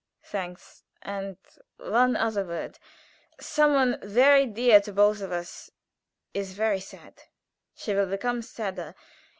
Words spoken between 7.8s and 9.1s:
will become sadder.